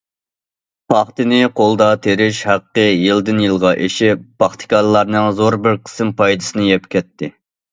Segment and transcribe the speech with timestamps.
[0.91, 7.31] پاختىنى قولدا تېرىش ھەققى يىلدىن- يىلغا ئېشىپ، پاختىكارلارنىڭ زور بىر قىسىم پايدىسىنى يەپ كەتتى.